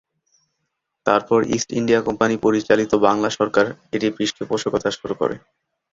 তারপর 1.05 1.39
East 1.55 1.69
India 1.79 2.01
Company 2.07 2.35
পরিচালিত 2.45 2.91
বাংলা 3.07 3.29
সরকার 3.37 3.65
এটি 3.95 4.07
পৃষ্ঠপোষকতা 4.17 4.89
শুরু 4.97 5.13
করে। 5.21 5.35